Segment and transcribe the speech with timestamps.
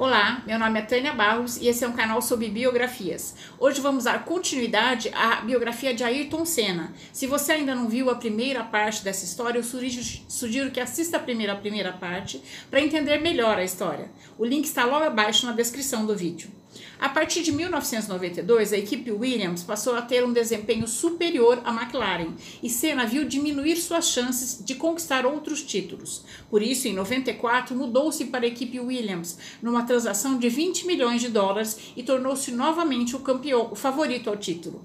[0.00, 3.34] Olá, meu nome é Tânia Barros e esse é um canal sobre biografias.
[3.58, 6.94] Hoje vamos dar continuidade à biografia de Ayrton Senna.
[7.12, 11.20] Se você ainda não viu a primeira parte dessa história, eu sugiro, que assista a
[11.20, 14.10] primeira, a primeira parte para entender melhor a história.
[14.38, 16.50] O link está logo abaixo na descrição do vídeo.
[16.98, 22.34] A partir de 1992, a equipe Williams passou a ter um desempenho superior à McLaren
[22.62, 26.24] e Senna viu diminuir suas chances de conquistar outros títulos.
[26.48, 31.28] Por isso, em 94, mudou-se para a equipe Williams numa transação de 20 milhões de
[31.28, 34.84] dólares e tornou-se novamente o campeão, o favorito ao título.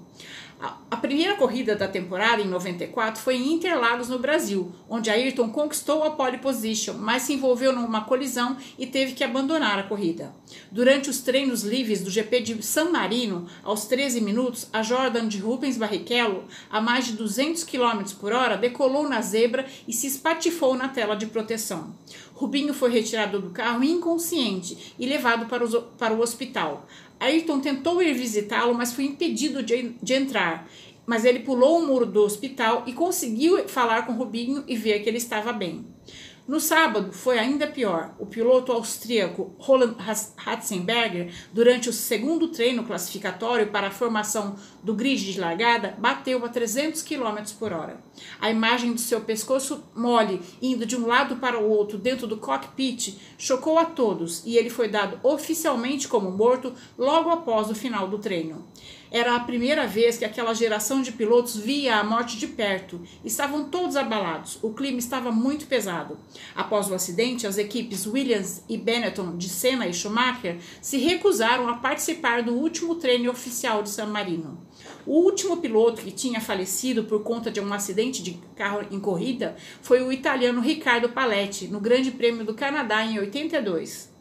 [0.58, 6.02] A primeira corrida da temporada, em 94, foi em Interlagos, no Brasil, onde Ayrton conquistou
[6.02, 10.32] a pole position, mas se envolveu numa colisão e teve que abandonar a corrida.
[10.72, 15.38] Durante os treinos livres do GP de San Marino, aos 13 minutos, a Jordan de
[15.38, 20.74] Rubens Barrichello, a mais de 200 km por hora, decolou na zebra e se espatifou
[20.74, 21.94] na tela de proteção.
[22.36, 25.66] Rubinho foi retirado do carro inconsciente e levado para,
[25.98, 26.86] para o hospital.
[27.18, 30.68] Ayrton tentou ir visitá-lo, mas foi impedido de, de entrar.
[31.06, 35.08] Mas ele pulou o muro do hospital e conseguiu falar com Rubinho e ver que
[35.08, 35.86] ele estava bem.
[36.46, 38.14] No sábado foi ainda pior.
[38.20, 39.96] O piloto austríaco Roland
[40.36, 46.48] Ratzenberger, durante o segundo treino classificatório para a formação do grid de largada, bateu a
[46.48, 48.00] 300 km por hora.
[48.40, 52.36] A imagem do seu pescoço mole indo de um lado para o outro dentro do
[52.36, 58.06] cockpit chocou a todos e ele foi dado oficialmente como morto logo após o final
[58.06, 58.64] do treino.
[59.16, 63.00] Era a primeira vez que aquela geração de pilotos via a morte de perto.
[63.24, 64.58] Estavam todos abalados.
[64.62, 66.18] O clima estava muito pesado.
[66.54, 71.76] Após o acidente, as equipes Williams e Benetton de Senna e Schumacher se recusaram a
[71.78, 74.60] participar do último treino oficial de San Marino.
[75.06, 79.56] O último piloto que tinha falecido por conta de um acidente de carro em corrida
[79.80, 84.14] foi o italiano Riccardo Paletti, no Grande Prêmio do Canadá em 82.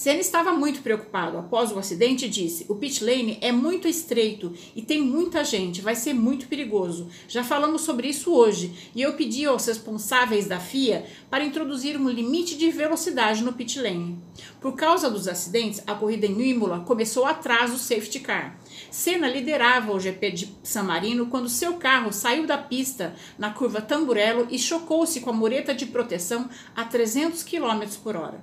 [0.00, 1.36] Senna estava muito preocupado.
[1.36, 5.94] Após o acidente, disse: O pit lane é muito estreito e tem muita gente, vai
[5.94, 7.06] ser muito perigoso.
[7.28, 12.08] Já falamos sobre isso hoje e eu pedi aos responsáveis da FIA para introduzir um
[12.08, 14.16] limite de velocidade no pit lane.
[14.58, 18.58] Por causa dos acidentes, a corrida em Imola começou atrás do safety car.
[18.90, 23.80] Senna liderava o GP de San Marino quando seu carro saiu da pista na curva
[23.80, 28.40] Tamburello e chocou-se com a mureta de proteção a 300 km por hora.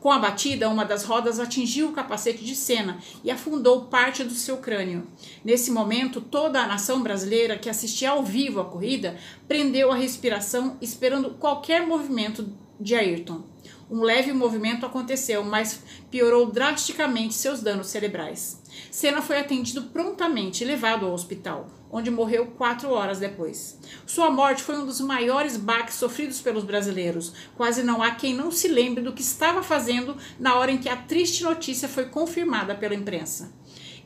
[0.00, 4.34] Com a batida, uma das rodas atingiu o capacete de Senna e afundou parte do
[4.34, 5.06] seu crânio.
[5.44, 9.16] Nesse momento, toda a nação brasileira que assistia ao vivo a corrida
[9.48, 13.42] prendeu a respiração, esperando qualquer movimento de Ayrton.
[13.90, 18.62] Um leve movimento aconteceu, mas piorou drasticamente seus danos cerebrais.
[18.90, 23.78] Senna foi atendido prontamente e levado ao hospital, onde morreu quatro horas depois.
[24.06, 27.32] Sua morte foi um dos maiores baques sofridos pelos brasileiros.
[27.56, 30.88] Quase não há quem não se lembre do que estava fazendo na hora em que
[30.88, 33.52] a triste notícia foi confirmada pela imprensa.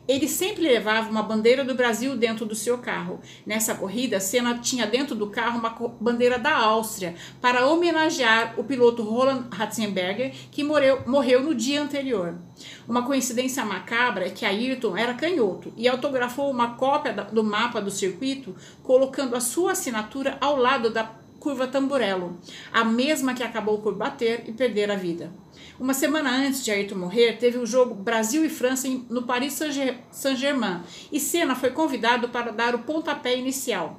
[0.09, 3.21] Ele sempre levava uma bandeira do Brasil dentro do seu carro.
[3.45, 5.71] Nessa corrida, Senna tinha dentro do carro uma
[6.01, 12.35] bandeira da Áustria para homenagear o piloto Roland Ratzenberger, que morreu, morreu no dia anterior.
[12.89, 17.91] Uma coincidência macabra é que Ayrton era canhoto e autografou uma cópia do mapa do
[17.91, 21.05] circuito, colocando a sua assinatura ao lado da
[21.49, 22.37] curva Tamburello,
[22.71, 25.33] a mesma que acabou por bater e perder a vida.
[25.81, 29.59] Uma semana antes de Ayrton morrer, teve o jogo Brasil e França no Paris
[30.11, 33.99] Saint-Germain e Senna foi convidado para dar o pontapé inicial.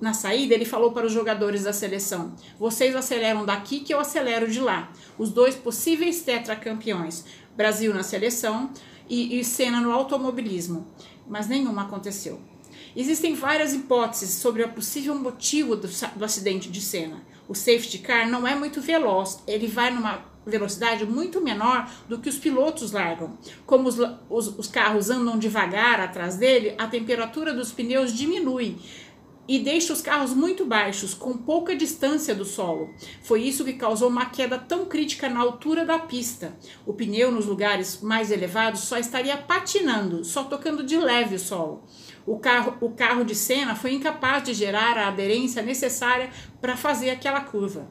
[0.00, 4.48] Na saída, ele falou para os jogadores da seleção: Vocês aceleram daqui que eu acelero
[4.48, 4.92] de lá.
[5.18, 7.24] Os dois possíveis tetracampeões,
[7.56, 8.70] Brasil na seleção
[9.08, 10.86] e, e Senna no automobilismo.
[11.26, 12.53] Mas nenhuma aconteceu.
[12.96, 17.22] Existem várias hipóteses sobre o possível motivo do, do acidente de Senna.
[17.48, 22.28] O safety car não é muito veloz, ele vai numa velocidade muito menor do que
[22.28, 23.36] os pilotos largam.
[23.66, 23.96] Como os,
[24.28, 28.76] os, os, carros andam devagar atrás dele, a temperatura dos pneus diminui
[29.46, 32.94] e deixa os carros muito baixos, com pouca distância do solo.
[33.22, 36.56] Foi isso que causou uma queda tão crítica na altura da pista.
[36.86, 41.84] O pneu nos lugares mais elevados só estaria patinando, só tocando de leve o solo.
[42.26, 46.30] O carro, o carro de Senna foi incapaz de gerar a aderência necessária
[46.60, 47.86] para fazer aquela curva.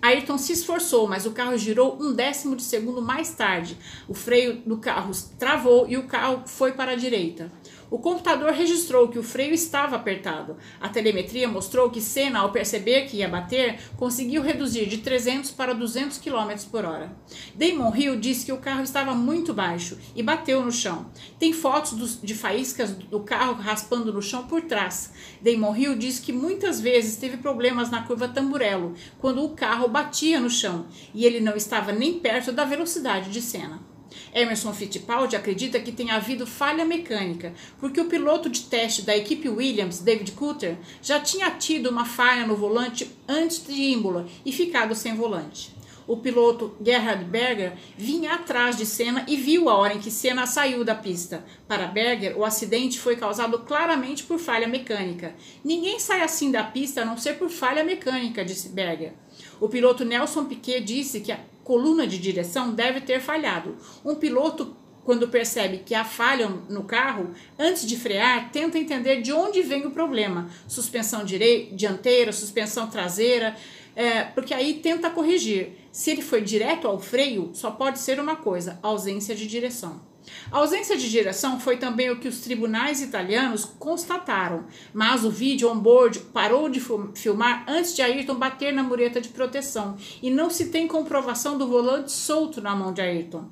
[0.00, 3.76] Ayrton se esforçou, mas o carro girou um décimo de segundo mais tarde.
[4.08, 7.50] O freio do carro travou e o carro foi para a direita.
[7.90, 10.56] O computador registrou que o freio estava apertado.
[10.78, 15.72] A telemetria mostrou que Senna, ao perceber que ia bater, conseguiu reduzir de 300 para
[15.72, 17.16] 200 km por hora.
[17.54, 21.10] Damon Hill disse que o carro estava muito baixo e bateu no chão.
[21.38, 25.12] Tem fotos de faíscas do carro raspando no chão por trás.
[25.40, 30.38] Damon Hill disse que muitas vezes teve problemas na curva Tamburello, quando o carro batia
[30.38, 33.97] no chão e ele não estava nem perto da velocidade de Senna.
[34.32, 39.48] Emerson Fittipaldi acredita que tenha havido falha mecânica, porque o piloto de teste da equipe
[39.48, 44.94] Williams, David Coulter, já tinha tido uma falha no volante antes de Imola e ficado
[44.94, 45.78] sem volante.
[46.08, 50.46] O piloto Gerhard Berger vinha atrás de Senna e viu a hora em que Senna
[50.46, 51.44] saiu da pista.
[51.68, 55.34] Para Berger, o acidente foi causado claramente por falha mecânica.
[55.62, 59.12] Ninguém sai assim da pista a não ser por falha mecânica, disse Berger.
[59.60, 63.76] O piloto Nelson Piquet disse que a coluna de direção deve ter falhado.
[64.02, 64.74] Um piloto
[65.04, 69.84] quando percebe que há falha no carro, antes de frear, tenta entender de onde vem
[69.84, 70.48] o problema.
[70.66, 73.54] Suspensão dianteira, suspensão traseira,
[73.94, 75.72] é, porque aí tenta corrigir.
[75.92, 80.07] Se ele foi direto ao freio, só pode ser uma coisa: ausência de direção.
[80.50, 85.70] A ausência de direção foi também o que os tribunais italianos constataram, mas o vídeo
[85.70, 86.80] on-board parou de
[87.14, 91.66] filmar antes de Ayrton bater na mureta de proteção e não se tem comprovação do
[91.66, 93.48] volante solto na mão de Ayrton.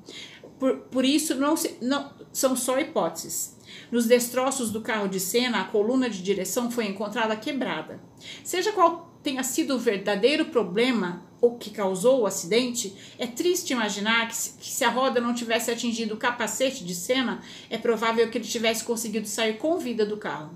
[0.59, 3.55] Por, por isso, não, se, não são só hipóteses.
[3.91, 8.01] Nos destroços do carro de cena, a coluna de direção foi encontrada quebrada.
[8.43, 14.29] Seja qual tenha sido o verdadeiro problema o que causou o acidente, é triste imaginar
[14.29, 18.29] que se, que se, a roda não tivesse atingido o capacete de cena, é provável
[18.29, 20.51] que ele tivesse conseguido sair com vida do carro.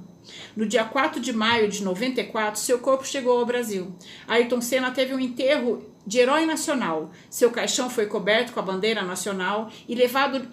[0.55, 3.93] No dia 4 de maio de 94, seu corpo chegou ao Brasil.
[4.25, 7.11] Ayrton Senna teve um enterro de herói nacional.
[7.29, 10.47] Seu caixão foi coberto com a bandeira nacional e levado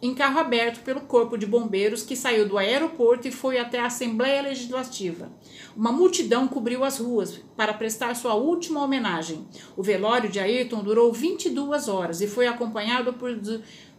[0.00, 3.86] em carro aberto pelo Corpo de Bombeiros que saiu do aeroporto e foi até a
[3.86, 5.30] Assembleia Legislativa.
[5.74, 9.46] Uma multidão cobriu as ruas para prestar sua última homenagem.
[9.76, 13.30] O velório de Ayrton durou 22 horas e foi acompanhado por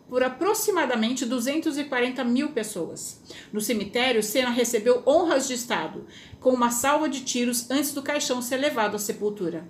[0.09, 3.21] por aproximadamente 240 mil pessoas.
[3.51, 6.05] No cemitério, Senna recebeu honras de Estado,
[6.39, 9.69] com uma salva de tiros antes do caixão ser levado à sepultura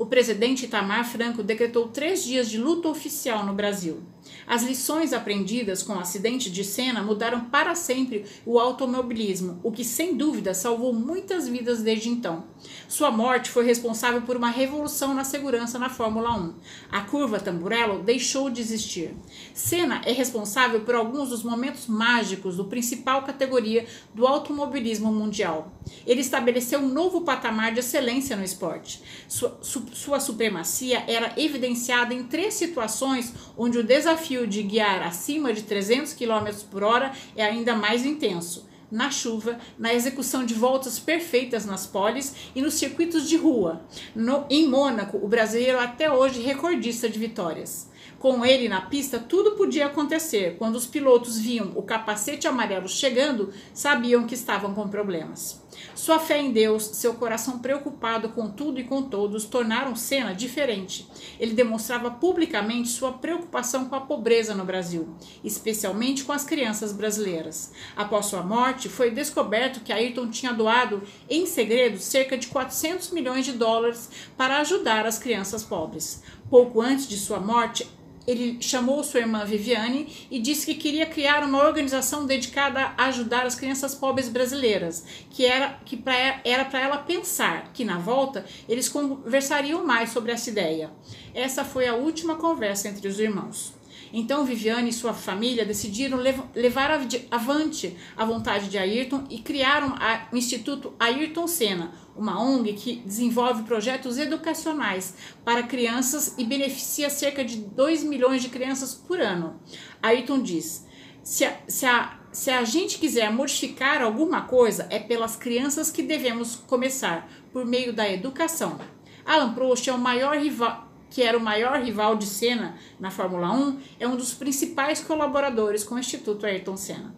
[0.00, 4.00] o presidente Itamar Franco decretou três dias de luta oficial no Brasil.
[4.46, 9.84] As lições aprendidas com o acidente de Senna mudaram para sempre o automobilismo, o que
[9.84, 12.44] sem dúvida salvou muitas vidas desde então.
[12.88, 16.54] Sua morte foi responsável por uma revolução na segurança na Fórmula 1.
[16.90, 19.14] A curva Tamburello deixou de existir.
[19.54, 25.72] Senna é responsável por alguns dos momentos mágicos do principal categoria do automobilismo mundial.
[26.06, 29.02] Ele estabeleceu um novo patamar de excelência no esporte.
[29.28, 35.52] Sua, su, sua supremacia era evidenciada em três situações onde o desafio de guiar acima
[35.52, 40.98] de 300 km por hora é ainda mais intenso na chuva, na execução de voltas
[40.98, 43.82] perfeitas nas poles e nos circuitos de rua.
[44.14, 47.89] No, em Mônaco, o brasileiro até hoje recordista de vitórias.
[48.18, 50.56] Com ele na pista, tudo podia acontecer.
[50.58, 55.60] Quando os pilotos viam o capacete amarelo chegando, sabiam que estavam com problemas.
[55.94, 61.08] Sua fé em Deus, seu coração preocupado com tudo e com todos, tornaram Senna diferente.
[61.38, 65.08] Ele demonstrava publicamente sua preocupação com a pobreza no Brasil,
[65.42, 67.72] especialmente com as crianças brasileiras.
[67.96, 73.44] Após sua morte, foi descoberto que Ayrton tinha doado, em segredo, cerca de 400 milhões
[73.44, 76.22] de dólares para ajudar as crianças pobres.
[76.50, 77.88] Pouco antes de sua morte,
[78.26, 83.46] ele chamou sua irmã Viviane e disse que queria criar uma organização dedicada a ajudar
[83.46, 88.44] as crianças pobres brasileiras, que era que pra, era para ela pensar que na volta
[88.68, 90.90] eles conversariam mais sobre essa ideia.
[91.34, 93.79] Essa foi a última conversa entre os irmãos.
[94.12, 96.18] Então Viviane e sua família decidiram
[96.54, 96.90] levar
[97.30, 99.94] avante a vontade de Ayrton e criaram
[100.32, 105.14] o Instituto Ayrton Senna, uma ONG que desenvolve projetos educacionais
[105.44, 109.60] para crianças e beneficia cerca de 2 milhões de crianças por ano.
[110.02, 110.86] Ayrton diz:
[111.22, 116.02] se a, se a, se a gente quiser modificar alguma coisa, é pelas crianças que
[116.02, 118.78] devemos começar, por meio da educação.
[119.24, 123.52] Alan Prost é o maior rival que era o maior rival de Senna na Fórmula
[123.52, 127.14] 1, é um dos principais colaboradores com o Instituto Ayrton Senna.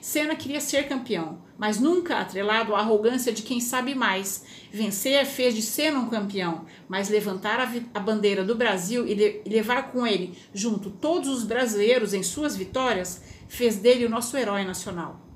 [0.00, 4.44] Senna queria ser campeão, mas nunca atrelado à arrogância de quem sabe mais.
[4.72, 9.48] Vencer fez de Senna um campeão, mas levantar a, a bandeira do Brasil e, e
[9.48, 14.64] levar com ele junto todos os brasileiros em suas vitórias fez dele o nosso herói
[14.64, 15.26] nacional.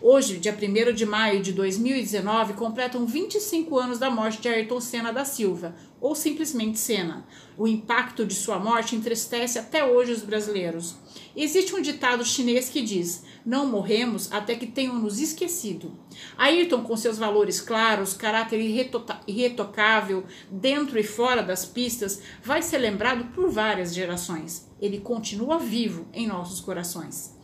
[0.00, 5.12] Hoje, dia 1 de maio de 2019, completam 25 anos da morte de Ayrton Senna
[5.12, 7.26] da Silva, ou simplesmente Senna.
[7.56, 10.96] O impacto de sua morte entristece até hoje os brasileiros.
[11.34, 15.92] Existe um ditado chinês que diz: Não morremos até que tenham nos esquecido.
[16.36, 18.60] Ayrton, com seus valores claros, caráter
[19.26, 24.68] irretocável dentro e fora das pistas, vai ser lembrado por várias gerações.
[24.80, 27.36] Ele continua vivo em nossos corações.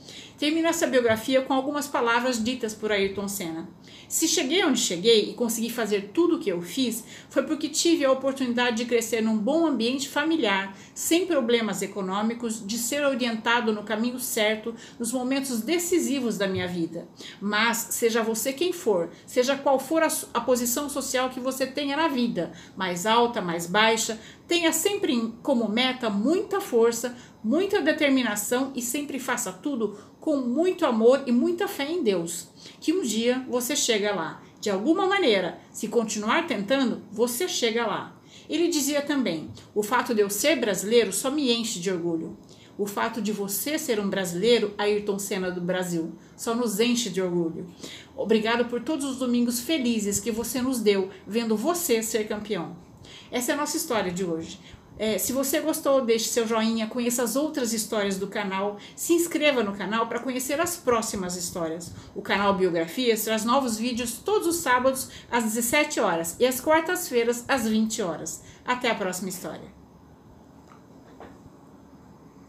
[0.42, 3.68] Termino essa biografia com algumas palavras ditas por Ayrton Senna.
[4.08, 8.04] Se cheguei onde cheguei e consegui fazer tudo o que eu fiz, foi porque tive
[8.04, 13.84] a oportunidade de crescer num bom ambiente familiar, sem problemas econômicos, de ser orientado no
[13.84, 17.06] caminho certo nos momentos decisivos da minha vida.
[17.40, 21.96] Mas, seja você quem for, seja qual for a, a posição social que você tenha
[21.96, 24.18] na vida, mais alta, mais baixa,
[24.48, 31.24] tenha sempre como meta muita força, muita determinação e sempre faça tudo com muito amor
[31.26, 32.46] e muita fé em Deus.
[32.80, 34.40] Que um dia você chega lá.
[34.60, 38.16] De alguma maneira, se continuar tentando, você chega lá.
[38.48, 42.38] Ele dizia também: o fato de eu ser brasileiro só me enche de orgulho.
[42.78, 47.20] O fato de você ser um brasileiro, Ayrton Senna do Brasil, só nos enche de
[47.20, 47.66] orgulho.
[48.16, 52.76] Obrigado por todos os domingos felizes que você nos deu vendo você ser campeão.
[53.30, 54.58] Essa é a nossa história de hoje.
[54.98, 59.62] É, se você gostou, deixe seu joinha, conheça as outras histórias do canal, se inscreva
[59.62, 61.92] no canal para conhecer as próximas histórias.
[62.14, 67.44] O canal Biografias traz novos vídeos todos os sábados às 17 horas e às quartas-feiras
[67.48, 68.42] às 20 horas.
[68.64, 69.81] Até a próxima história.